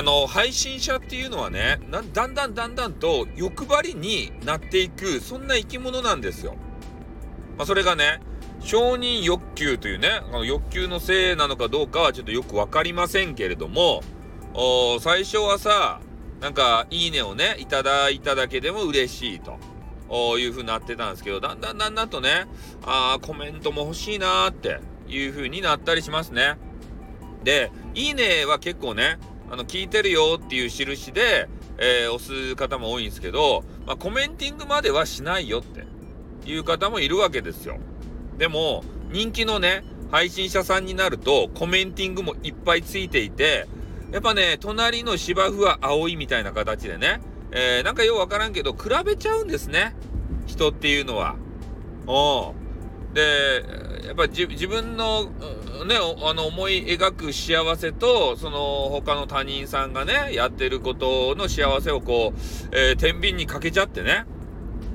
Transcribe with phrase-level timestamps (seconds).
[0.00, 6.54] あの、配信者っていうのはね、だんだんだんだんと欲張りになっていく、そんな生き物なんですよ。
[7.58, 8.20] まあ、それがね、
[8.60, 14.02] 承認欲求というね、あの欲求のせいなのかどうかはちょっとよくわかりませんけれども、
[14.54, 16.00] お最初はさ、
[16.40, 19.58] なんか、いいねをね、いただいただけでも嬉しいと。
[20.38, 22.46] いう風になってたんですけど、だんだんだんだんとね、
[22.84, 26.56] あコメントも欲しいなーっていう風になったりしますね。
[27.44, 29.18] で、いいねは結構ね、
[29.50, 35.86] あの、聞いてるよっていう印で、えー、押す方も多いんですけど、まあ、コメンティングまではしないよって
[36.48, 37.78] いう方もいるわけですよ。
[38.38, 43.66] でも、人気のね、配信者さんになると、コメンティングもいっぱいついていて、
[44.12, 47.20] やっぱね、隣の芝生は青いみたいな形でね、
[47.52, 49.96] えー、なんかようわからんけど、比べちゃうんですね。
[50.46, 51.36] 人っていうのは。
[52.06, 52.54] お
[53.14, 53.64] で、
[54.10, 55.26] やっぱり自分の、
[55.86, 64.24] ね、あの思い描く幸せと、その他の他人さんがね、やってることの幸せをこう、えー、天秤にかけちゃってね、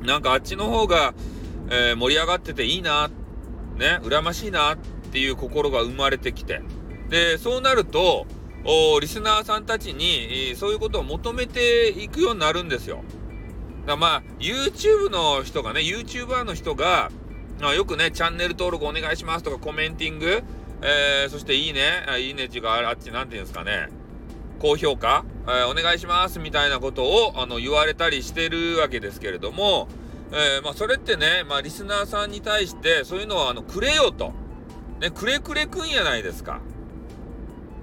[0.00, 1.12] なんかあっちの方が、
[1.68, 3.08] えー、盛り上がってていいな、
[3.76, 6.62] ね、羨ましいなっていう心が生まれてきて、
[7.10, 8.26] で、そうなると、
[8.64, 13.04] おリスナーさんたちに、そういうことを求めていくようになるんですよ。
[13.86, 17.10] だまあ、YouTube の人がね、YouTuber の人が、
[17.68, 20.42] あよくね、チャンネル登録お願いしますとかコメンティング、
[20.82, 23.88] えー、そしていいね、いいねっていうか、あっちなんていうんですかね、
[24.60, 29.88] 高評価、えー、お願いしますみたいなことをあの言われたりしてるわけですけれども、
[30.32, 34.32] えー、まあ、それってね、まあ、リスナーさんに対してそういうのはあのくれよと。
[35.00, 36.60] ね、くれくれくんやないですか。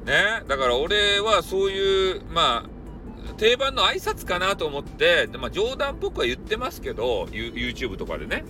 [0.05, 8.45] ね、だから俺はそういう、まあ、定番の挨拶かなと思って、まあ、冗談っぽくは言ってますけど、YouTube とかでね。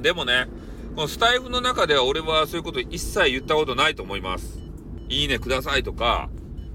[0.00, 0.48] でもね、
[0.94, 4.60] このスタイフの中では俺はそういうこと一切言ったことないと思います。
[5.08, 6.30] いいねくださいとか、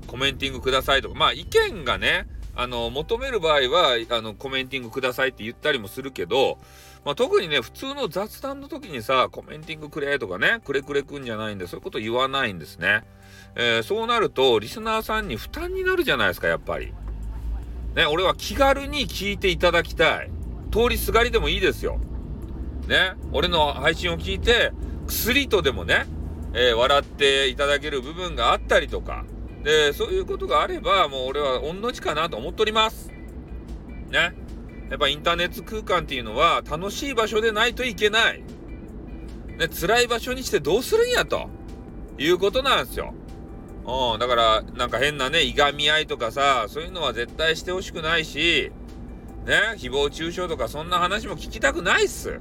[0.07, 6.57] コメンティングくださいとか、まあ意見がね、あの、求める場合は、あの、コメンティングくださいって言ったりもするけど、
[7.03, 13.03] まあ、特にね、普通の雑談の時にさ、コメンティングくれとかね、くれくれくんじゃないんで、そういうこと言わないんですね。
[13.55, 16.93] えー、そうなると、リスナーさんに負担になるじゃないですか、やっぱり。
[17.95, 20.31] ね、俺は気軽に聞いていただきたい。
[20.71, 21.99] 通りすがりでもいいですよ。
[22.87, 24.71] ね、俺の配信を聞いて、
[25.07, 26.05] 薬とでもね、
[26.53, 29.25] えー、笑っていただける部分があったりとか、
[29.63, 33.11] で、そういうことがあれば、もう俺は御の字かなと思っております。
[34.09, 34.35] ね。
[34.89, 38.43] やっぱインターネット空間っていうのは楽しい場所でないといけない。
[39.57, 41.49] ね、辛い場所にしてどうするんやと
[42.19, 43.13] いうことなんですよ。
[43.87, 48.71] うん、だから、なんか変なね、いがみ合いとかさ、そういうのは絶対してほしくないし、
[49.45, 52.39] ね、誹謗中傷とかそんな話も聞きたくないっす。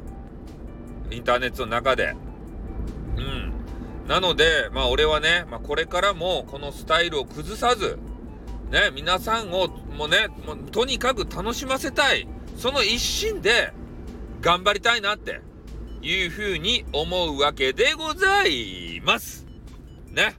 [1.14, 2.14] インターネットの中で。
[3.16, 3.52] うん。
[4.08, 7.98] なので、まあ俺はね、まあこれからもこのスタイルを崩さず、
[8.70, 12.26] ね、皆さんをもうね、もうとにかく楽しませたい。
[12.56, 13.72] その一心で
[14.40, 15.40] 頑張りたいなって
[16.02, 19.46] いうふうに思うわけでございます。
[20.10, 20.36] ね。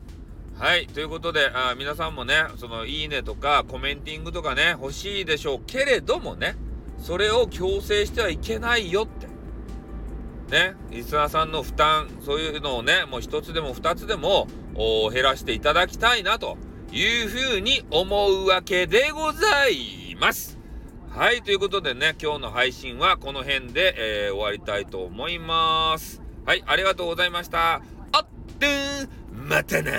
[0.57, 0.87] はい。
[0.87, 6.55] ということで、あ皆さんもね、その、いいねとか、コメンティングとかね、欲しいでしょうけれどもね、
[6.97, 9.27] それを強制してはいけないよって。
[10.49, 14.47] ね、リスナーさんの負担、そういうのをね、もう一つでも二つでも、
[15.11, 16.57] 減らしていただきたいな、と
[16.91, 20.57] いうふうに思うわけでございます。
[21.09, 21.41] はい。
[21.41, 26.21] ということでね、今日の配信はこの辺で、えー、終わりたいと思います。
[26.45, 26.63] はい。
[26.67, 27.81] ありがとうございました。
[28.11, 28.25] あっ
[28.59, 28.67] て
[29.31, 29.91] またな